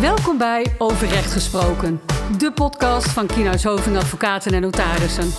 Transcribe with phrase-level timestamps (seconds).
[0.00, 2.00] Welkom bij Over Recht Gesproken,
[2.38, 5.30] de podcast van Kienhuis Hoving Advocaten en Notarissen.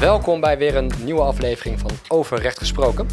[0.00, 3.06] Welkom bij weer een nieuwe aflevering van Over Recht Gesproken.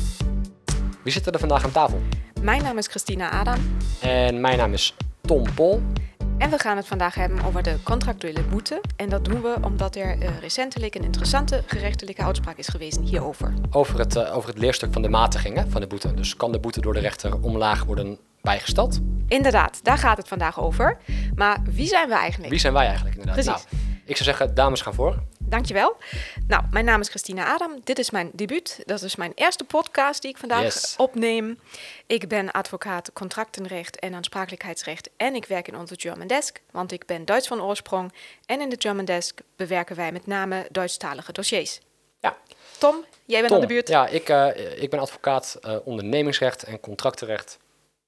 [1.03, 2.01] Wie zitten er vandaag aan tafel?
[2.41, 3.59] Mijn naam is Christina Adam
[4.01, 5.81] En mijn naam is Tom Pol.
[6.39, 8.81] En we gaan het vandaag hebben over de contractuele boete.
[8.95, 13.53] En dat doen we omdat er eh, recentelijk een interessante gerechtelijke uitspraak is geweest hierover.
[13.71, 16.13] Over het, eh, over het leerstuk van de matigingen van de boete.
[16.13, 18.99] Dus kan de boete door de rechter omlaag worden bijgesteld?
[19.27, 20.97] Inderdaad, daar gaat het vandaag over.
[21.35, 22.49] Maar wie zijn we eigenlijk?
[22.51, 23.45] Wie zijn wij eigenlijk inderdaad?
[23.45, 23.65] Precies.
[23.71, 25.23] Nou, ik zou zeggen, dames gaan voor.
[25.39, 25.97] Dankjewel.
[26.47, 27.71] Nou, mijn naam is Christina Adam.
[27.83, 28.79] Dit is mijn debuut.
[28.85, 30.93] Dat is mijn eerste podcast die ik vandaag Yes.
[30.97, 31.59] opneem.
[32.07, 35.09] Ik ben advocaat contractenrecht en aansprakelijkheidsrecht.
[35.17, 38.13] En ik werk in onze German Desk, want ik ben Duits van oorsprong.
[38.45, 41.79] En in de German Desk bewerken wij met name Duitsstalige dossiers.
[42.19, 42.37] Ja,
[42.77, 43.61] Tom, jij bent Tom.
[43.61, 43.87] aan de buurt.
[43.87, 47.57] Ja, ik, eh, ik ben advocaat eh, ondernemingsrecht en contractenrecht.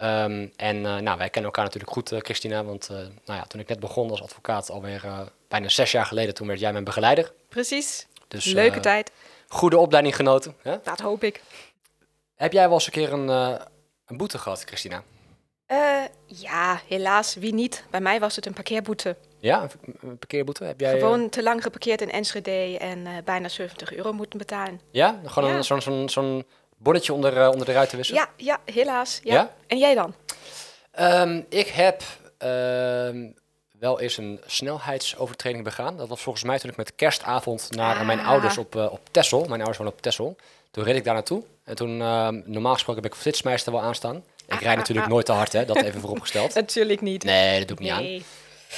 [0.02, 2.64] Ehm, en eh, nou, wij kennen elkaar natuurlijk goed, eh, Christina.
[2.64, 5.04] Want eh, nou ja, toen ik net begon als advocaat, alweer
[5.48, 7.34] bijna zes jaar geleden, toen werd jij mijn begeleider.
[7.50, 8.08] Precies.
[8.28, 9.12] Dus, Leuke tijd.
[9.48, 10.56] Goede opleiding genoten.
[10.62, 10.76] Hè?
[10.84, 11.42] Dat hoop ik.
[12.36, 13.28] Heb jij wel eens een keer een,
[14.06, 15.04] een boete gehad, Christina?
[16.26, 17.36] Ja, helaas.
[17.36, 17.84] Wie niet?
[17.90, 19.16] Bij mij was het een parkeerboete.
[19.40, 19.68] Ja,
[20.02, 20.64] een, parkeerboete?
[20.64, 24.82] Heb jij, Gewoon te lang geparkeerd in Enschede en bijna 70 euro moeten betalen.
[24.92, 25.56] ja, gewoon Ja.
[25.56, 26.46] een- zo'n zo'n zo'n
[26.84, 28.22] bonnetje onder, eh, onder de ruiten wisselen?
[28.22, 29.20] Ja, ja, helaas.
[29.24, 29.34] Ja.
[29.34, 29.54] Ja?
[29.68, 30.14] En jij dan?
[30.92, 32.04] Ehm, ik heb
[32.38, 33.26] ehm,
[33.80, 35.98] wel eens een snelheidsovertreding begaan.
[35.98, 38.28] Dat was volgens mij toen ik met kerstavond naar eh, mijn Ah.
[38.28, 39.40] ouders op, eh, op Texel.
[39.40, 40.36] Mijn ouders wonen op Texel.
[40.72, 41.44] Toen reed ik daar naartoe.
[41.64, 44.16] En toen, ehm, normaal gesproken heb ik flitsmeister wel aanstaan.
[44.16, 45.12] Ik Ah, rijd ah, natuurlijk ah.
[45.12, 45.66] nooit te hard, hè.
[45.66, 46.54] Dat even vooropgesteld.
[46.54, 47.24] Natuurlijk niet.
[47.24, 48.04] Nee, dat doe ik niet aan.
[48.04, 48.24] Nee.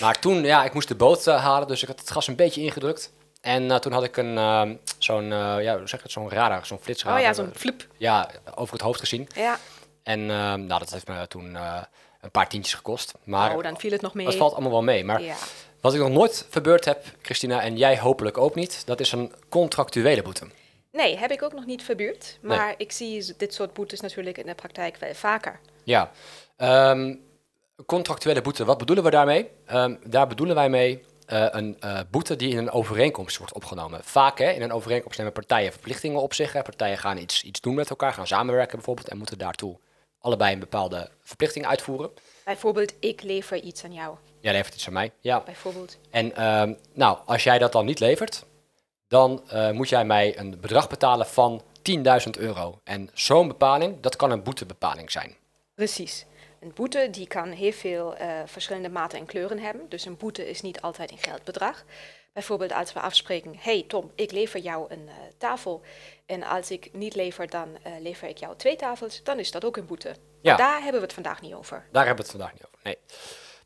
[0.02, 2.36] Maar toen, ja, ik moest de boot eh, halen, dus ik had het gas een
[2.36, 3.12] beetje ingedrukt.
[3.44, 6.66] En eh, toen had ik een, ehm, zo'n, eh, ja, hoe zeg het, zo'n radar,
[6.66, 7.20] zo'n flitsradar.
[7.20, 7.88] Oh ja, zo'n flup.
[7.98, 9.28] Ja, over het hoofd gezien.
[9.36, 9.58] Ja.
[10.04, 11.82] En ehm, nou, dat heeft me toen eh,
[12.22, 13.14] een paar tientjes gekost.
[13.24, 14.26] Maar oh, dan viel het nog mee.
[14.26, 15.04] het valt allemaal wel mee.
[15.04, 15.36] Maar Ja.
[15.82, 19.34] wat ik nog nooit verbeurd heb, Christina, en jij hopelijk ook niet, dat is een
[19.50, 20.46] contractuele boete.
[20.92, 22.38] Nee, heb ik ook nog niet verbuurd.
[22.42, 25.60] Maar ik zie dit soort boetes natuurlijk in de praktijk wel vaker.
[25.84, 26.12] Ja,
[26.58, 27.16] Ehm,
[27.86, 29.50] contractuele boete, wat bedoelen we daarmee?
[30.06, 34.04] Daar bedoelen wij mee eh, een eh, boete die in een overeenkomst wordt opgenomen.
[34.04, 36.54] Vaak hè, in een overeenkomst nemen partijen verplichtingen op zich.
[36.54, 36.62] Hè.
[36.62, 39.80] Partijen gaan iets, iets doen met elkaar, gaan samenwerken bijvoorbeeld en moeten daartoe
[40.24, 42.12] allebei een bepaalde verplichting uitvoeren.
[42.46, 44.16] Bijvoorbeeld, ik lever iets aan jou.
[44.40, 45.42] Jij levert iets aan mij, ja.
[45.42, 45.98] Bijvoorbeeld.
[46.10, 48.46] En ehm, nou, als jij dat dan niet levert,
[49.08, 52.80] dan eh, moet jij mij een bedrag betalen van 10.000 euro.
[52.84, 55.36] En zo'n bepaling, dat kan een boetebepaling zijn.
[55.76, 56.26] Precies.
[56.64, 59.90] Een boete die kan heel veel eh, verschillende maten en kleuren hebben.
[59.90, 61.84] Dus een boete is niet altijd een geldbedrag.
[62.34, 65.82] Bijvoorbeeld als we afspreken, hey Tom, ik lever jou een eh, tafel.
[66.26, 69.24] En als ik niet lever, dan eh, lever ik jou twee tafels.
[69.24, 70.08] Dan is dat ook een boete.
[70.08, 70.16] Ja.
[70.42, 71.86] Maar daar hebben we het vandaag niet over.
[71.92, 72.80] Daar hebben we het vandaag niet over.
[72.84, 72.98] Nee.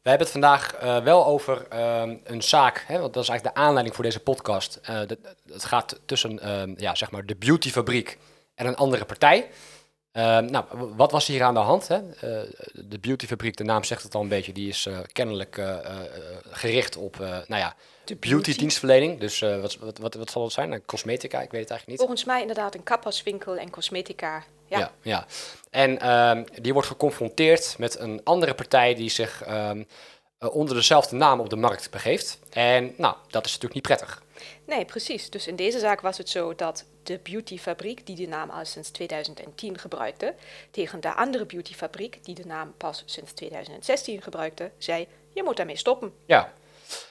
[0.01, 3.63] We hebben het vandaag wel over ehm, een zaak, hè, want dat is eigenlijk de
[3.63, 4.79] aanleiding voor deze podcast.
[4.81, 8.17] Het gaat tussen ehm, ja, zeg maar de beautyfabriek
[8.55, 9.49] en een andere partij.
[10.17, 11.87] Ehm, nou, wat was hier aan de hand?
[11.87, 11.95] Hè?
[11.95, 15.77] Eh, de beautyfabriek, de naam zegt het al een beetje, die is eh, kennelijk eh,
[16.49, 19.19] gericht op nou ja, De beauty-dienstverlening.
[19.19, 20.85] Dus wat, wat, wat, wat zal het zijn?
[20.85, 21.97] Cosmetica, ik weet het eigenlijk niet.
[21.97, 24.43] Volgens mij inderdaad een kapperswinkel en cosmetica.
[24.65, 25.25] Ja, Ja, ja.
[25.69, 29.83] En ehm, die wordt geconfronteerd met een andere partij die zich ehm,
[30.37, 32.39] eh, onder dezelfde naam op de markt begeeft.
[32.49, 34.23] En nou, dat is natuurlijk niet prettig.
[34.65, 35.29] Nee, precies.
[35.29, 38.89] Dus in deze zaak was het zo dat de beautyfabriek, die de naam al sinds
[38.89, 40.33] 2010 gebruikte,
[40.71, 45.77] tegen de andere beautyfabriek, die de naam pas sinds 2016 gebruikte, zei: Je moet daarmee
[45.77, 46.13] stoppen.
[46.25, 46.53] Ja.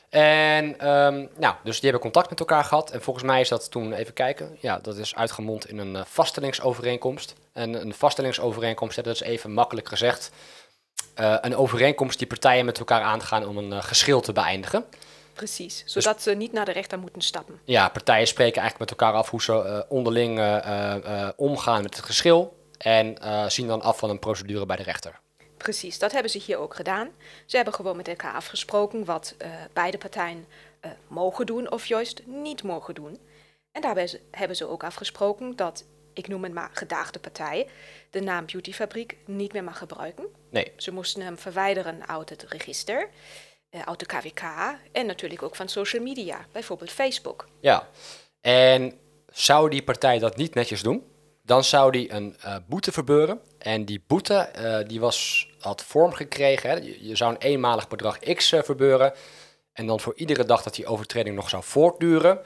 [0.08, 2.90] En ehm, nou, dus die hebben contact met elkaar gehad.
[2.90, 6.04] En volgens mij is dat toen, even kijken, ja, dat is uitgemond in een eh,
[6.04, 7.34] vaststellingsovereenkomst.
[7.52, 10.30] En een vaststellingsovereenkomst, dat is even makkelijk gezegd,
[11.14, 14.84] eh, een overeenkomst die partijen met elkaar aangaan om een eh, geschil te beëindigen.
[15.36, 17.60] Precies, zodat ze niet naar de rechter moeten stappen.
[17.64, 21.96] Ja, partijen spreken eigenlijk met elkaar af hoe ze eh, onderling eh, eh, omgaan met
[21.96, 22.64] het geschil.
[22.78, 23.16] En
[23.50, 25.20] zien dan af van een procedure bij de rechter.
[25.56, 27.08] Precies, dat hebben ze hier ook gedaan.
[27.46, 29.34] Ze hebben gewoon met elkaar afgesproken wat
[29.72, 30.46] beide partijen
[31.08, 33.18] mogen doen of juist niet mogen doen.
[33.72, 37.68] En daarbij hebben ze ook afgesproken dat, ik noem het maar gedaagde partij,
[38.10, 40.26] de naam Beautyfabriek niet meer mag gebruiken.
[40.50, 43.08] Nee, Ze moesten hem verwijderen uit het register,
[43.84, 44.42] uit de KVK
[44.92, 47.48] en natuurlijk ook van social media, bijvoorbeeld Facebook.
[47.60, 47.88] ja.
[48.40, 48.92] En
[49.32, 51.02] zou die partij dat niet netjes doen,
[51.42, 53.40] dan zou die een eh, boete verbeuren.
[53.58, 56.70] En die boete eh, die was, had vorm gekregen.
[56.70, 56.76] Hè.
[56.76, 59.12] Je, je zou een eenmalig bedrag X eh, verbeuren.
[59.72, 62.40] En dan voor iedere dag dat die overtreding nog zou voortduren,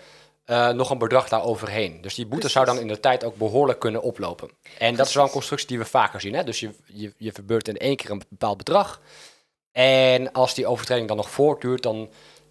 [0.44, 2.00] eh, nog een bedrag daar overheen.
[2.00, 4.50] Dus die boete zou dan in de tijd ook behoorlijk kunnen oplopen.
[4.78, 6.34] En dat is wel een constructie die we vaker zien.
[6.34, 6.44] Hè?
[6.44, 9.00] Dus je, je, je verbeurt in één keer een bepaald bedrag.
[9.72, 12.10] En als die overtreding dan nog voortduurt, dan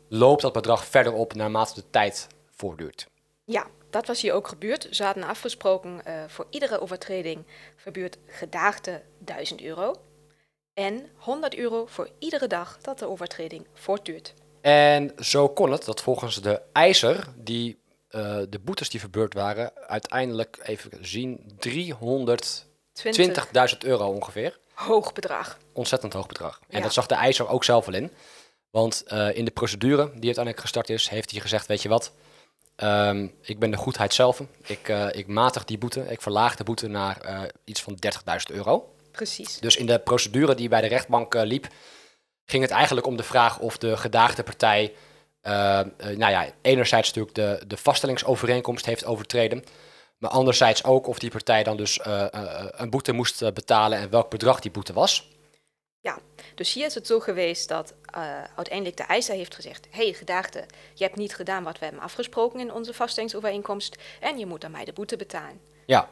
[0.10, 3.08] loopt dat bedrag verder op naarmate de tijd voortduurt.
[3.46, 4.88] Ja, dat was hier ook gebeurd.
[4.92, 7.46] Ze hadden afgesproken uh, voor iedere overtreding
[7.76, 9.96] verbeurt gedaagde 1000 euro.
[10.74, 14.34] En 100 euro voor iedere dag dat de overtreding voortduurt.
[14.62, 17.80] En zo kon het dat volgens de eiser, die
[18.12, 21.72] uh, de boetes die verbeurd waren, uiteindelijk even zien 320.000
[23.80, 24.60] euro ongeveer.
[24.80, 25.58] Hoog bedrag.
[25.74, 26.60] Ontzettend hoog bedrag.
[26.70, 28.12] En dat zag de eiser ook zelf wel in.
[28.70, 32.12] Want uh, in de procedure die uiteindelijk gestart is, heeft hij gezegd: Weet je wat,
[32.78, 34.42] um, ik ben de goedheid zelf.
[34.66, 36.06] Ik, uh, ik matig die boete.
[36.10, 37.98] Ik verlaag de boete naar uh, iets van
[38.50, 38.94] 30.000 euro.
[39.12, 39.60] Precies.
[39.60, 41.68] Dus in de procedure die bij de rechtbank liep,
[42.46, 44.94] ging het eigenlijk om de vraag of de gedaagde partij.
[45.42, 49.64] nou ja, enerzijds natuurlijk de, de vaststellingsovereenkomst heeft overtreden.
[50.20, 52.00] Maar anderzijds ook of die partij dan dus
[52.72, 55.30] een boete moest betalen en welk bedrag die boete was.
[56.02, 56.20] Ja,
[56.56, 60.14] dus hier is het zo geweest dat uh, uiteindelijk de eiser heeft gezegd: Hé, hey,
[60.14, 64.64] gedaagde, je hebt niet gedaan wat we hebben afgesproken in onze vaststellingsovereenkomst en je moet
[64.64, 65.62] aan mij de boete betalen.
[65.86, 66.10] Ja.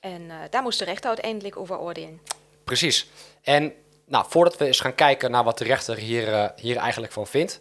[0.00, 2.20] En daar moest de rechter uiteindelijk over oordelen.
[2.64, 3.06] Precies.
[3.42, 3.72] En
[4.06, 7.60] nou, voordat we eens gaan kijken naar wat de rechter hier, hier eigenlijk van vindt,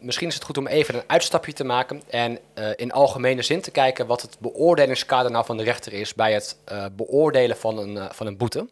[0.00, 2.38] misschien is het goed om even een uitstapje te maken en
[2.76, 6.56] in algemene zin te kijken wat het beoordelingskader nou van de rechter is bij het
[6.96, 8.68] beoordelen van een, van een boete.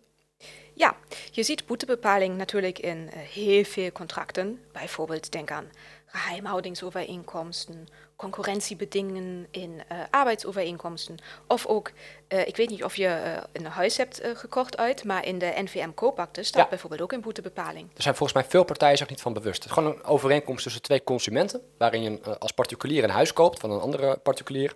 [0.75, 0.97] Ja,
[1.31, 4.61] je ziet boetebepaling natuurlijk in heel veel contracten.
[4.73, 5.71] Bijvoorbeeld denk aan
[6.07, 11.17] geheimhoudingsovereenkomsten, concurrentiebedingingen in uh, arbeidsovereenkomsten.
[11.49, 11.91] Of ook,
[12.29, 16.43] uh, ik weet niet of je een huis hebt gekocht uit, maar in de NVM-koopakte
[16.43, 16.69] staat ja.
[16.69, 17.89] bijvoorbeeld ook een boetebepaling.
[17.97, 19.63] Er zijn volgens mij veel partijen zich niet van bewust.
[19.63, 23.61] Het is gewoon een overeenkomst tussen twee consumenten, waarin je als particulier een huis koopt
[23.61, 24.75] van een andere particulier.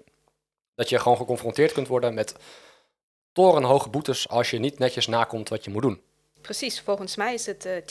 [0.74, 2.34] Dat je gewoon geconfronteerd kunt worden met
[3.32, 6.02] torenhoge boetes als je niet netjes nakomt wat je moet doen.
[6.40, 7.82] Precies, volgens mij is het uh, eh,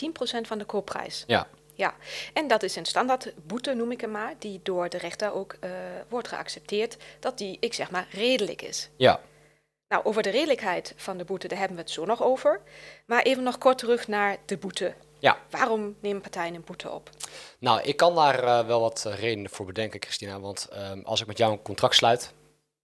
[0.44, 1.24] 10% van de koopprijs.
[1.28, 1.48] Ja.
[1.78, 1.96] Ja,
[2.34, 5.56] en dat is een standaard boete, noem ik hem maar, die door de rechter ook
[5.64, 5.70] uh,
[6.10, 8.90] wordt geaccepteerd, dat die, ik zeg maar, redelijk is.
[8.96, 9.20] Ja.
[9.88, 12.62] Nou, over de redelijkheid van de boete, daar hebben we het zo nog over.
[13.06, 14.94] Maar even nog kort terug naar de boete.
[15.20, 15.38] Ja.
[15.50, 17.10] Waarom nemen partijen een boete op?
[17.60, 20.40] Nou, ik kan daar uh, wel wat redenen voor bedenken, Christina.
[20.40, 22.34] Want um, als ik met jou een contract sluit,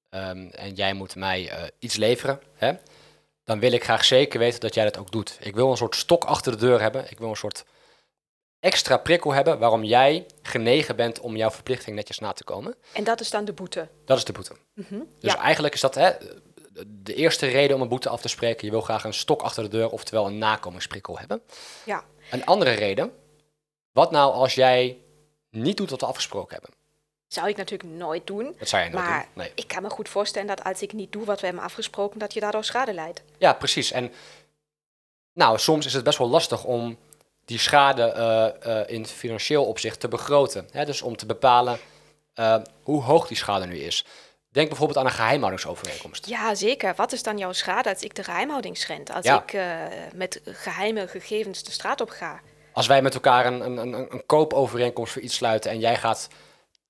[0.10, 2.74] um, en jij moet mij uh, iets leveren, hè,
[3.44, 5.38] dan wil ik graag zeker weten dat jij dat ook doet.
[5.40, 7.06] Ik wil een soort stok achter de deur hebben.
[7.10, 7.66] Ik wil een soort
[8.63, 12.75] extra prikkel hebben waarom jij genegen bent om jouw verplichting netjes na te komen.
[12.94, 13.88] En dat is dan de boete?
[14.06, 14.54] Dat is de boete.
[14.74, 15.39] Mm -hmm, dus ja.
[15.39, 16.12] eigenlijk is dat hè,
[16.88, 18.65] de eerste reden om een boete af te spreken.
[18.65, 21.42] Je wil graag een stok achter de deur, oftewel een nakomingsprikkel hebben.
[21.86, 22.04] Ja.
[22.31, 23.12] Een andere reden,
[23.92, 24.98] wat nou als jij
[25.50, 26.81] niet doet wat we afgesproken hebben?
[27.27, 28.56] zou ik natuurlijk nooit doen.
[28.59, 29.44] Dat zou je nooit maar doen.
[29.44, 29.51] Nee.
[29.56, 32.33] ik kan me goed voorstellen dat als ik niet doe wat we hebben afgesproken, dat
[32.33, 33.21] je daardoor schade leidt.
[33.38, 33.92] Ja, precies.
[33.92, 34.12] En
[35.33, 36.98] nou, soms is het best wel lastig om
[37.45, 38.13] die schade
[38.66, 40.68] uh, uh, in financieel opzicht te begroten.
[40.72, 40.86] Hè?
[40.86, 41.80] Dus om te bepalen
[42.36, 44.06] uh, hoe hoog die schade nu is.
[44.50, 46.28] Denk bijvoorbeeld aan een geheimhoudingsovereenkomst.
[46.28, 46.94] Ja, zeker.
[46.95, 49.12] Wat is dan jouw schade als ik de geheimhouding schend?
[49.12, 49.44] Als ja.
[49.45, 49.57] ik
[50.16, 52.40] met geheime gegevens de straat op ga?
[52.74, 56.28] Als wij met elkaar een, een, een, een koopovereenkomst voor iets sluiten en jij gaat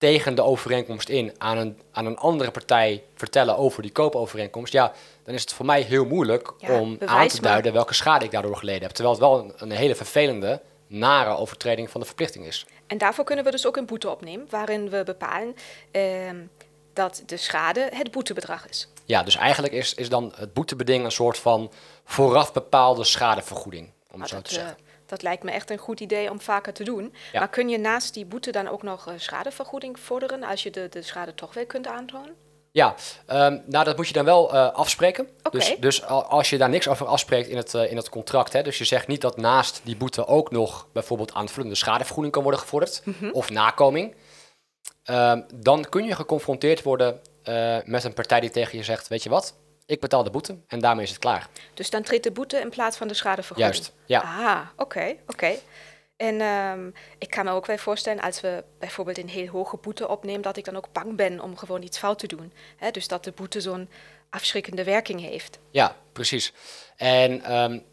[0.03, 4.91] tegen de overeenkomst in aan een, aan een andere partij vertellen over die koopovereenkomst, ja,
[5.23, 8.31] dan is het voor mij heel moeilijk ja, om aan te duiden welke schade ik
[8.31, 8.91] daardoor geleden heb.
[8.91, 12.65] Terwijl het wel een, een, hele vervelende, nare overtreding van de verplichting is.
[12.87, 15.55] En daarvoor kunnen we dus ook een boete opnemen, waarin we bepalen
[15.91, 16.03] eh,
[16.93, 18.87] dat de schade het boetebedrag is.
[19.05, 21.71] Ja, dus eigenlijk is, is dan het boetebeding een soort van
[22.03, 24.77] vooraf bepaalde schadevergoeding, om het zo dat, te zeggen.
[24.79, 27.13] Uh, dat lijkt me echt een goed idee om vaker te doen.
[27.31, 27.39] Ja.
[27.39, 30.89] Maar kun je naast die boete dan ook nog uh, schadevergoeding vorderen als je de,
[30.89, 32.35] de schade toch weer kunt aantonen?
[32.71, 32.95] Ja,
[33.27, 35.27] um, nou dat moet je dan wel uh, afspreken.
[35.43, 35.59] Okay.
[35.59, 38.61] Dus, dus als je daar niks over afspreekt in het, uh, in het contract, hè,
[38.61, 42.61] dus je zegt niet dat naast die boete ook nog bijvoorbeeld aanvullende schadevergoeding kan worden
[42.61, 43.31] gevorderd, mm -hmm.
[43.31, 44.15] of nakoming,
[45.05, 49.23] um, dan kun je geconfronteerd worden uh, met een partij die tegen je zegt, weet
[49.23, 51.49] je wat, ik betaal de boete en daarmee is het klaar.
[51.73, 53.73] Dus dan treedt de boete in plaats van de schadevergoeding?
[53.73, 54.21] Juist, ja.
[54.21, 55.31] Ah, oké, okay, oké.
[55.31, 55.59] Okay.
[56.15, 60.07] En um, ik kan me ook wel voorstellen, als we bijvoorbeeld een heel hoge boete
[60.07, 62.53] opnemen, dat ik dan ook bang ben om gewoon iets fout te doen.
[62.91, 63.89] Dus dat de boete zo'n
[64.29, 65.59] afschrikkende werking heeft.
[65.71, 66.53] Ja, precies.
[66.95, 67.83] En um,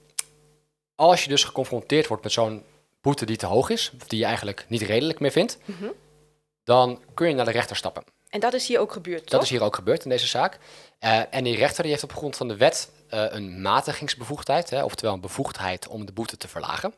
[0.94, 2.64] als je dus geconfronteerd wordt met zo'n
[3.00, 5.92] boete die te hoog is, of die je eigenlijk niet redelijk meer vindt, mm -hmm.
[6.64, 8.04] dan kun je naar de rechter stappen.
[8.30, 9.42] En dat is hier ook gebeurd, Dat toch?
[9.42, 10.58] is hier ook gebeurd in deze zaak.
[11.00, 14.82] Uh, en die rechter die heeft op grond van de wet uh, een matigingsbevoegdheid, hè,
[14.84, 16.94] oftewel een bevoegdheid om de boete te verlagen.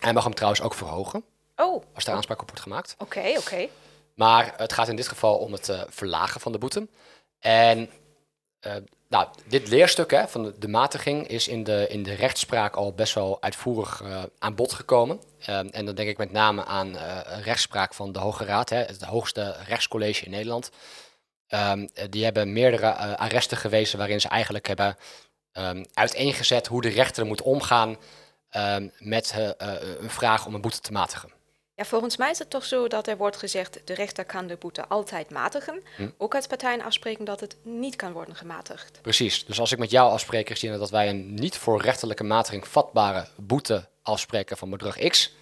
[0.00, 1.24] Hij mag hem trouwens ook verhogen,
[1.56, 2.94] Oh, als daar aanspraak op wordt gemaakt.
[2.98, 3.38] oké, okay, oké.
[3.40, 3.70] Okay.
[4.14, 6.88] Maar het gaat in dit geval om het eh, verlagen van de boete.
[7.38, 7.90] En
[8.62, 8.72] eh,
[9.08, 13.14] nou, dit leerstuk hè, van de, matiging is in de, in de rechtspraak al best
[13.14, 15.20] wel uitvoerig eh, aan bod gekomen.
[15.40, 18.78] Ehm, en dan denk ik met name aan eh, rechtspraak van de Hoge Raad, hè,
[18.78, 20.70] het hoogste rechtscollege in Nederland.
[21.52, 24.96] Ehm, eh, die hebben meerdere eh, arresten gewezen waarin ze eigenlijk hebben
[25.52, 27.96] ehm, uiteengezet hoe de rechter moet omgaan
[28.50, 31.30] ehm, met eh, eh, een vraag om een boete te matigen.
[31.82, 34.56] Ja, volgens mij is het toch zo dat er wordt gezegd, de rechter kan de
[34.56, 35.82] boete altijd matigen.
[35.96, 36.08] Hm.
[36.18, 38.98] Ook als partijen afspreken dat het niet kan worden gematigd.
[39.02, 39.44] Precies.
[39.44, 43.26] Dus als ik met jou afspreek, Christine, dat wij een niet voor rechterlijke matiging vatbare
[43.36, 45.34] boete afspreken van bedrag X,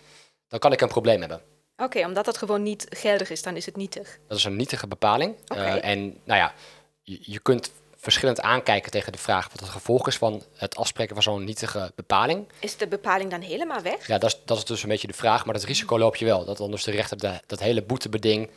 [0.48, 1.40] dan kan ik een probleem hebben.
[1.76, 4.18] Oké, omdat dat gewoon niet geldig is, dan is het nietig.
[4.26, 5.34] Dat is een nietige bepaling.
[5.46, 6.54] Eh, en nou ja,
[7.02, 11.14] je, je kunt verschillend aankijken tegen de vraag wat het gevolg is van het afspreken
[11.14, 12.48] van zo'n nietige bepaling.
[12.60, 14.06] Is de bepaling dan helemaal weg?
[14.06, 16.24] Ja, dat is, dat is dus een beetje de vraag, maar dat risico loop je
[16.24, 16.44] wel.
[16.44, 18.50] Dat dan dus de rechter de- dat hele boetebeding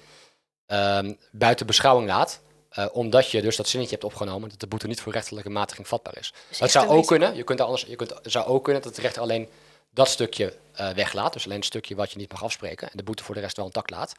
[0.66, 2.40] ehm, buiten beschouwing laat.
[2.70, 5.88] eh, omdat je dus dat zinnetje hebt opgenomen dat de boete niet voor rechterlijke matiging
[5.88, 6.34] vatbaar is.
[6.50, 7.08] Dus dat echt zou ook risico.
[7.16, 7.36] kunnen.
[7.36, 9.50] Je kunt anders, je kunt, het zou ook kunnen dat de rechter alleen
[9.90, 11.34] dat stukje eh, weglaat.
[11.34, 12.90] Dus alleen het stukje wat je niet mag afspreken.
[12.92, 14.14] En de boete voor de rest wel intact laat.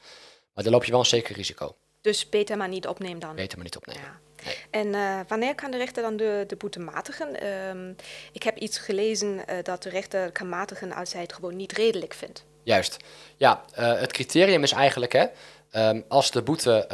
[0.54, 1.76] Maar dan loop je wel een zeker risico.
[2.04, 3.34] Dus beter maar niet opnemen dan.
[3.34, 4.02] Beter maar niet opnemen.
[4.02, 4.20] Ja.
[4.44, 4.56] Nee.
[4.70, 7.40] En eh, wanneer kan de rechter dan de, de boete matigen?
[7.40, 7.92] Ehm,
[8.32, 11.72] ik heb iets gelezen eh, dat de rechter kan matigen als hij het gewoon niet
[11.72, 12.44] redelijk vindt.
[12.62, 12.96] Juist.
[13.36, 15.24] Ja, eh, het criterium is eigenlijk, hè,
[15.70, 16.86] ehm, als de boete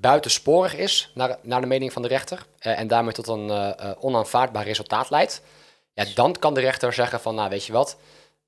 [0.00, 5.10] buitensporig is, naar, naar de mening van de rechter, en daarmee tot een onaanvaardbaar resultaat
[5.10, 5.42] leidt,
[5.92, 7.96] ja, dan kan de rechter zeggen van, nou weet je wat,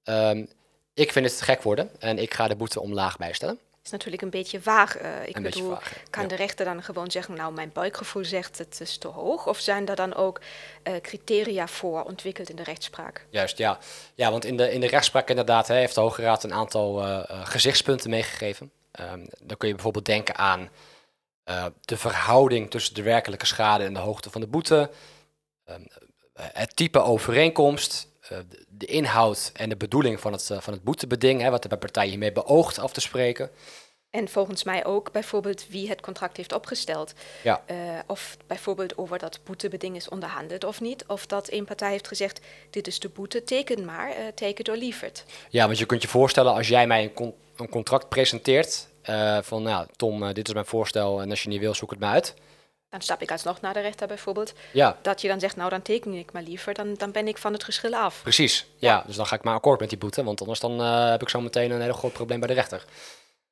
[0.02, 0.44] ehm,
[0.94, 3.58] ik vind het te gek worden en ik ga de boete omlaag bijstellen.
[3.88, 4.96] Is natuurlijk een beetje vaag.
[4.96, 6.28] eh, ik Een bedoel, vaag, kan Ja.
[6.28, 9.46] de rechter dan gewoon zeggen, nou mijn buikgevoel zegt het is te hoog?
[9.46, 10.40] Of zijn er dan ook
[10.82, 13.26] eh, criteria voor ontwikkeld in de rechtspraak?
[13.30, 13.78] Juist, ja.
[14.14, 17.02] Ja, want in de, in de rechtspraak inderdaad hè, heeft de Hoge Raad een aantal
[17.02, 18.70] eh, gezichtspunten meegegeven.
[18.90, 20.68] Ehm, dan kun je bijvoorbeeld denken aan
[21.80, 24.90] de verhouding tussen de werkelijke schade en de hoogte van de boete,
[25.64, 25.80] ehm,
[26.32, 30.82] eh, het type overeenkomst, de- de inhoud en de bedoeling van het, eh, van het
[30.82, 33.50] boetebeding, hè, wat de partij hiermee beoogt af te spreken.
[34.10, 37.12] En volgens mij ook bijvoorbeeld wie het contract heeft opgesteld.
[37.42, 37.62] Ja.
[37.66, 41.04] Eh, of bijvoorbeeld over dat boetebeding is onderhandeld of niet.
[41.06, 44.68] Of dat een partij heeft gezegd, dit is de boete, teken maar, eh take it
[44.68, 45.24] or leave it.
[45.50, 49.38] Ja, want je kunt je voorstellen als jij mij een, con- een contract presenteert eh,
[49.42, 51.98] van, nou Tom, eh, dit is mijn voorstel en als je niet wil, zoek het
[52.00, 52.34] maar uit.
[52.90, 54.52] Dan stap ik alsnog naar de rechter bijvoorbeeld.
[54.72, 57.38] Ja, Dat je dan zegt, nou dan teken ik maar liever, dan, dan ben ik
[57.38, 58.20] van het geschil af.
[58.22, 59.02] Precies, ja.
[59.06, 61.28] Dus dan ga ik maar akkoord met die boete, want anders dan eh, heb ik
[61.28, 62.84] zo meteen een heel groot probleem bij de rechter.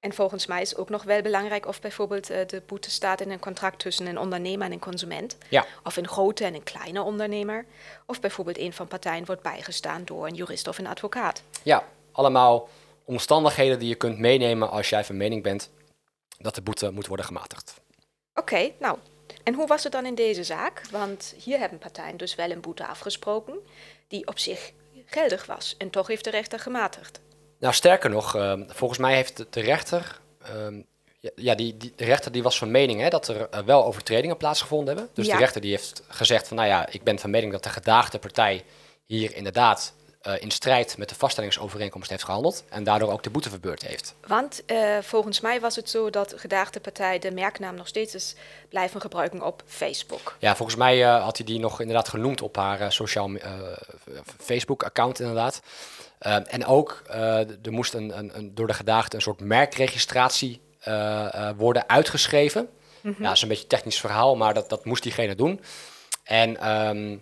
[0.01, 3.31] En volgens mij is ook nog wel belangrijk of bijvoorbeeld eh, de boete staat in
[3.31, 5.37] een contract tussen een ondernemer en een consument.
[5.49, 7.65] Ja, Of een grote en een kleine ondernemer.
[8.07, 11.43] Of bijvoorbeeld een van partijen wordt bijgestaan door een jurist of een advocaat.
[11.63, 12.69] ja, allemaal
[13.05, 15.71] omstandigheden die je kunt meenemen als jij van mening bent
[16.39, 17.75] dat de boete moet worden gematigd.
[18.35, 18.99] Oké, nou.
[19.47, 20.83] En hoe was het dan in deze zaak?
[20.91, 23.55] Want hier hebben partijen dus wel een boete afgesproken
[24.09, 24.73] die op zich
[25.05, 25.75] geldig was.
[25.79, 27.21] En toch heeft de rechter gematigd.
[27.59, 30.81] Nou, sterker nog, eh, volgens mij heeft de- rechter, ehm,
[31.37, 34.37] ja, die, die, de rechter die was van mening hè, dat er eh, wel overtredingen
[34.37, 35.15] plaatsgevonden hebben.
[35.15, 35.33] Dus Ja.
[35.33, 38.19] de rechter die heeft gezegd van, nou ja, ik ben van mening dat de gedaagde
[38.19, 38.65] partij
[39.05, 39.95] hier inderdaad
[40.39, 44.15] in strijd met de vaststellingsovereenkomst heeft gehandeld en daardoor ook de boete verbeurd heeft.
[44.27, 48.35] Want eh, volgens mij was het zo dat gedaagde partij de merknaam nog steeds is
[48.69, 50.37] blijven gebruiken op Facebook.
[50.39, 53.53] Ja, volgens mij eh, had hij die nog inderdaad genoemd op haar eh, sociaal eh,
[54.39, 55.61] Facebook-account inderdaad.
[56.19, 60.61] Eh, en ook, eh, er moest een, een, een, door de gedaagde een soort merkregistratie
[60.79, 62.69] eh, eh, worden uitgeschreven.
[63.03, 65.61] Ja, dat is een beetje een technisch verhaal, maar dat, dat moest diegene doen.
[66.25, 67.17] En ehm,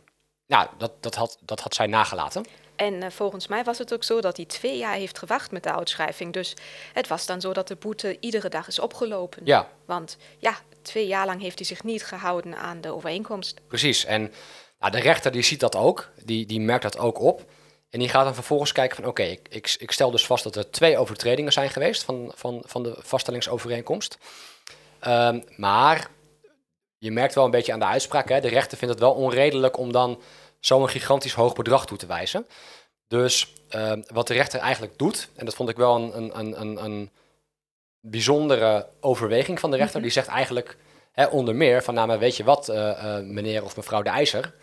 [0.47, 2.45] ja, dat, dat, had, dat had zij nagelaten.
[2.77, 5.63] En eh, volgens mij was het ook zo dat hij twee jaar heeft gewacht met
[5.63, 6.33] de uitschrijving.
[6.33, 6.55] Dus
[6.93, 9.43] het was dan zo dat de boete iedere dag is opgelopen.
[9.45, 13.61] Ja, Want ja, twee jaar lang heeft hij zich niet gehouden aan de overeenkomst.
[13.69, 14.05] precies.
[14.05, 14.33] En
[14.79, 17.45] nou, de rechter die ziet dat ook, die, die merkt dat ook op.
[17.91, 20.57] En die gaat dan vervolgens kijken van oké, ik, ik, ik stel dus vast dat
[20.57, 24.19] er twee overtredingen zijn geweest van, van, van de vaststellingsovereenkomst.
[25.01, 26.11] Ehm, maar
[26.99, 29.79] je merkt wel een beetje aan de uitspraak, hè, de rechter vindt het wel onredelijk
[29.79, 30.21] om dan
[30.67, 32.47] zo'n gigantisch hoog bedrag toe te wijzen.
[33.09, 36.85] Dus ehm, wat de rechter eigenlijk doet, en dat vond ik wel een, een, een,
[36.85, 37.11] een,
[38.01, 40.77] bijzondere overweging van de rechter, die zegt eigenlijk
[41.13, 44.11] hè, onder meer van, nou maar weet je wat, eh, eh, meneer of mevrouw de
[44.11, 44.55] IJzer,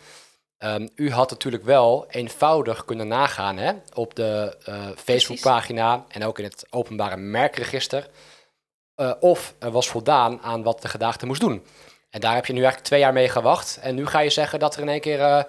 [0.62, 6.38] Ehm, u had natuurlijk wel eenvoudig kunnen nagaan hè, op de eh, Facebookpagina en ook
[6.38, 8.08] in het openbare merkregister.
[9.20, 11.66] of er was voldaan aan wat de gedaagde moest doen.
[12.10, 13.78] En daar heb je nu eigenlijk twee jaar mee gewacht.
[13.80, 15.46] En nu ga je zeggen dat er in één keer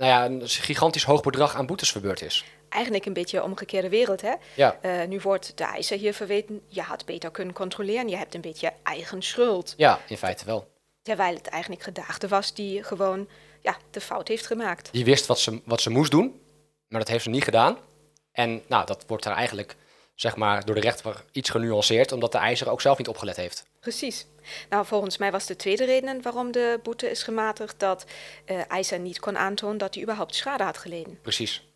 [0.00, 2.44] nou ja, een gigantisch hoog bedrag aan boetes verbeurd is.
[2.68, 4.20] eigenlijk een beetje een omgekeerde wereld.
[4.20, 4.34] Hè?
[4.54, 4.78] Ja.
[4.80, 8.08] Eh, nu wordt de eiser hier verweten, je had beter kunnen controleren.
[8.08, 9.74] Je hebt een beetje eigen schuld.
[9.76, 10.68] Ja, in feite wel.
[11.02, 13.28] Terwijl het eigenlijk gedachte was die gewoon
[13.62, 14.88] ja, de fout heeft gemaakt.
[14.92, 16.40] Die wist wat ze, wat ze moest doen,
[16.88, 17.78] maar dat heeft ze niet gedaan.
[18.32, 19.76] En nou, dat wordt daar eigenlijk
[20.14, 23.64] zeg maar, door de rechter iets genuanceerd, omdat de eiser ook zelf niet opgelet heeft.
[23.80, 24.26] Precies.
[24.68, 28.04] Nou, volgens mij was de tweede reden waarom de boete is gematigd dat
[28.46, 31.18] uh, niet kon aantonen dat hij überhaupt schade had geleden.
[31.22, 31.68] Precies.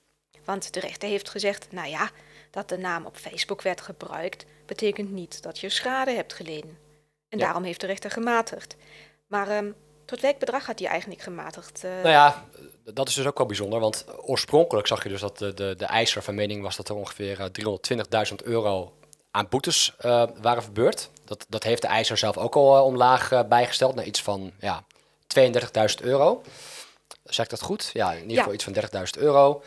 [0.45, 2.11] Want de rechter heeft gezegd, nou ja,
[2.51, 6.79] dat de naam op Facebook werd gebruikt, betekent niet dat je schade hebt geleden.
[7.29, 7.45] En Ja.
[7.45, 8.77] daarom heeft de rechter gematigd.
[9.27, 9.71] Maar ehm,
[10.05, 11.85] tot welk bedrag had hij eigenlijk gematigd?
[11.85, 12.49] Eh, Nou ja,
[12.85, 15.85] dat is dus ook wel bijzonder, want oorspronkelijk zag je dus dat de, de, de
[15.87, 17.47] eiser van mening was dat er ongeveer eh,
[18.31, 18.93] 320.000 euro
[19.35, 21.11] aan boetes eh, waren verbeurd.
[21.25, 24.53] Dat, dat heeft de eiser zelf ook al eh, omlaag eh, bijgesteld naar iets van
[24.61, 24.85] ja,
[25.41, 26.43] 32.000 euro.
[27.25, 27.91] Zeg ik dat goed?
[27.93, 28.39] Ja, in ieder Ja.
[28.39, 28.73] geval iets van
[29.17, 29.63] 30.000 euro.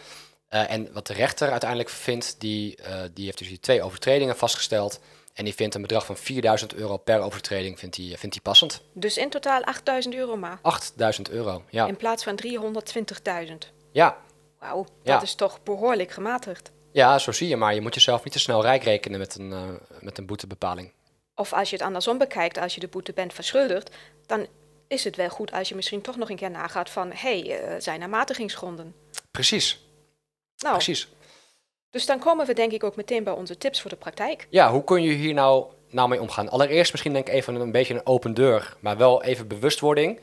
[0.50, 2.78] En wat de rechter uiteindelijk vindt, die,
[3.14, 5.00] die heeft dus die twee overtredingen vastgesteld.
[5.34, 8.82] En die vindt een bedrag van 4000 euro per overtreding vindt hij vindt hij passend.
[8.94, 10.60] Dus in totaal 8000 euro maar.
[10.62, 11.88] 8000 euro, ja.
[11.88, 13.72] In plaats van 320.000.
[13.92, 14.18] Ja,
[14.60, 15.22] Wauw, dat Ja.
[15.22, 16.72] is toch behoorlijk gematigd.
[16.98, 19.52] Ja, zo zie je, maar je moet jezelf niet te snel rijk rekenen met een,
[19.52, 20.92] eh, met een boetebepaling.
[21.36, 24.48] Of als je het andersom bekijkt, als je de boete bent verschuldigd, dan
[24.88, 27.60] is het wel goed als je misschien toch nog een keer nagaat van, hé, hey,
[27.60, 28.96] eh, zijn er matigingsgronden?
[29.32, 29.80] Precies,
[30.58, 31.08] Nou, precies.
[31.90, 34.48] dus dan komen we denk ik ook meteen bij onze tips voor de praktijk.
[34.50, 36.50] Ja, hoe kun je hier nou, nou mee omgaan?
[36.50, 40.20] Allereerst misschien denk ik even een beetje een open deur, maar wel even bewustwording.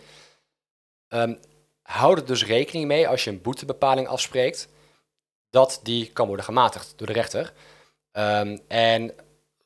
[1.09, 1.35] Ehm
[1.83, 4.69] houd er dus rekening mee als je een boetebepaling afspreekt,
[5.55, 7.53] dat die kan worden gematigd door de rechter.
[8.13, 9.13] Ehm, en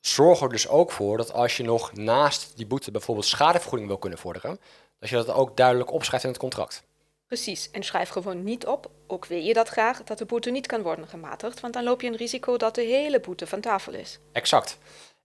[0.01, 3.97] zorg er dus ook voor dat als je nog naast die boete bijvoorbeeld schadevergoeding wil
[3.97, 4.59] kunnen vorderen,
[4.99, 6.83] dat je dat ook duidelijk opschrijft in het contract.
[7.27, 10.67] Precies, en schrijf gewoon niet op, ook wil je dat graag, dat de boete niet
[10.67, 13.93] kan worden gematigd, want dan loop je een risico dat de hele boete van tafel
[13.93, 14.19] is.
[14.31, 14.77] Exact.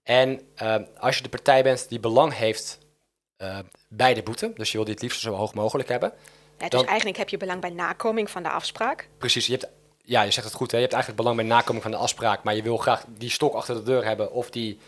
[0.03, 2.77] En ehm, als je de partij bent die belang heeft
[3.37, 6.13] eh, bij de boete, dus je wil die het liefst zo hoog mogelijk hebben.
[6.57, 9.09] Ja, dus Dan- eigenlijk heb je belang bij nakoming van de afspraak.
[9.17, 9.67] Precies, je hebt,
[10.05, 10.77] ja, je zegt het goed, hè?
[10.77, 13.53] je hebt eigenlijk belang bij nakoming van de afspraak, maar je wil graag die stok
[13.53, 14.79] achter de deur hebben of die,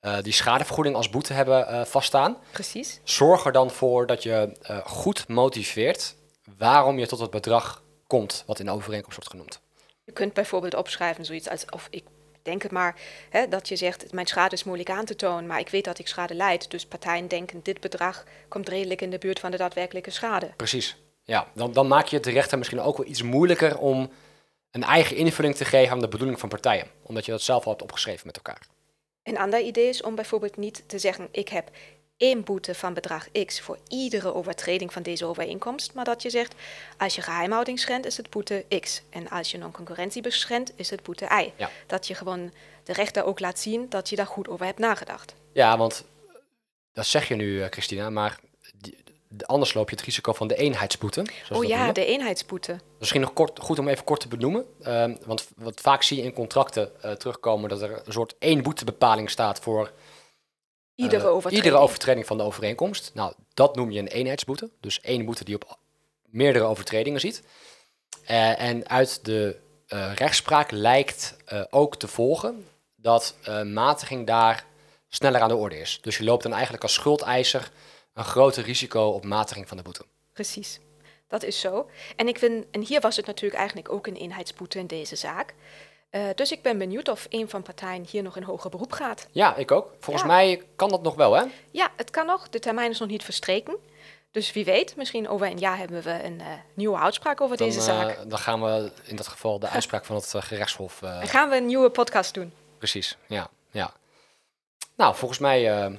[0.00, 2.36] eh, die schadevergoeding als boete hebben eh, vaststaan.
[2.50, 3.00] Precies.
[3.04, 6.14] Zorg er dan voor dat je eh, goed motiveert
[6.58, 9.60] waarom je tot het bedrag komt wat in de overeenkomst wordt genoemd.
[10.04, 12.04] Je kunt bijvoorbeeld opschrijven zoiets als, of ik
[12.42, 12.96] denk het maar,
[13.30, 15.98] hè, dat je zegt, mijn schade is moeilijk aan te tonen, maar ik weet dat
[15.98, 16.70] ik schade leid.
[16.70, 20.52] Dus partijen denken, dit bedrag komt redelijk in de buurt van de daadwerkelijke schade.
[20.56, 20.96] Precies.
[21.22, 24.10] Ja, dan, dan maak je het de rechter misschien ook wel iets moeilijker om
[24.74, 26.86] een eigen invulling te geven aan de bedoeling van partijen.
[27.02, 28.66] Omdat je dat zelf al hebt opgeschreven met elkaar.
[29.22, 31.70] Een ander idee is om bijvoorbeeld niet te zeggen, ik heb
[32.16, 36.54] één boete van bedrag X voor iedere overtreding van deze overeenkomst, maar dat je zegt,
[36.98, 41.02] als je geheimhouding schendt is het boete X en als je non-concurrentie schendt is het
[41.02, 41.52] boete Y.
[41.56, 41.70] Ja.
[41.86, 42.52] Dat je gewoon
[42.84, 45.34] de rechter ook laat zien dat je daar goed over hebt nagedacht.
[45.52, 46.04] Ja, want
[46.92, 48.38] dat zeg je nu, eh, Christina, maar
[49.42, 51.24] anders loop je het risico van de eenheidsboete.
[51.52, 51.94] oh ja, noemen.
[51.94, 52.78] de eenheidsboete.
[52.98, 54.64] Misschien nog kort, goed om even kort te benoemen.
[54.82, 58.62] Ehm, want wat vaak zie je in contracten eh, terugkomen dat er een soort één
[58.62, 59.92] boetebepaling staat voor
[60.94, 61.64] Iedere eh, overtreding.
[61.64, 63.10] iedere overtreding van de overeenkomst.
[63.14, 64.70] Nou, dat noem je een eenheidsboete.
[64.80, 65.78] Dus één boete die op
[66.24, 67.42] meerdere overtredingen ziet.
[68.24, 69.62] Eh, en uit de
[70.14, 71.36] rechtspraak lijkt
[71.70, 72.66] ook te volgen
[72.96, 74.64] dat matiging daar
[75.08, 75.98] sneller aan de orde is.
[76.02, 77.70] Dus je loopt dan eigenlijk als schuldeiser
[78.14, 80.04] een groter risico op matiging van de boete.
[80.32, 80.80] Precies,
[81.28, 81.90] dat is zo.
[82.16, 85.54] En, ik vind, en hier was het natuurlijk eigenlijk ook een eenheidsboete in deze zaak.
[86.10, 89.26] Eh, dus ik ben benieuwd of een van partijen hier nog in hoger beroep gaat.
[89.30, 89.90] Ja, ik ook.
[90.00, 90.32] Volgens Ja.
[90.32, 91.44] mij kan dat nog wel, hè?
[91.70, 92.48] Ja, het kan nog.
[92.48, 93.76] De termijn is nog niet verstreken.
[94.30, 97.66] Dus wie weet, misschien over een jaar hebben we een eh, nieuwe uitspraak over Dan,
[97.66, 98.30] deze eh, zaak.
[98.30, 100.98] dan gaan we in dat geval de uitspraak van het gerechtshof.
[101.00, 102.52] Dan gaan we een nieuwe podcast doen.
[102.78, 103.92] precies, ja, ja.
[104.96, 105.90] Nou, volgens mij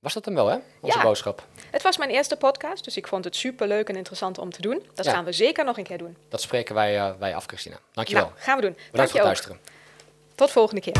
[0.00, 0.58] was dat hem wel, hè?
[0.80, 1.02] Onze Ja.
[1.04, 1.46] boodschap.
[1.74, 4.60] Het was mijn eerste podcast, dus ik vond het super leuk en interessant om te
[4.60, 4.82] doen.
[4.94, 5.12] Dat Ja.
[5.12, 6.16] gaan we zeker nog een keer doen.
[6.28, 7.76] Dat spreken wij, eh, wij af, Christina.
[7.92, 8.24] Dankjewel.
[8.24, 8.72] Nou, gaan we doen.
[8.72, 9.34] Dank Bedankt voor het ook.
[9.34, 9.58] luisteren.
[10.34, 10.96] Tot volgende keer.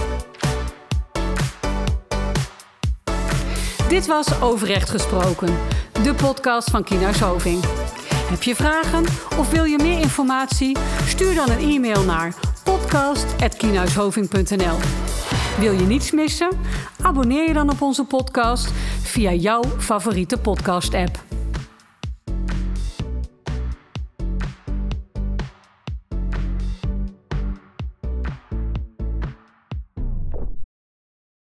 [3.88, 5.58] Dit was Overrecht Gesproken,
[6.02, 6.86] de podcast van
[7.20, 7.64] Hoving.
[8.30, 9.04] Heb je vragen
[9.38, 10.76] of wil je meer informatie?
[11.06, 12.34] Stuur dan een e-mail naar
[12.64, 14.76] podcast.kienhuishoving.nl
[15.58, 16.50] Wil je niets missen?
[17.02, 18.70] Abonneer je dan op onze podcast
[19.02, 21.33] via jouw favoriete podcast-app.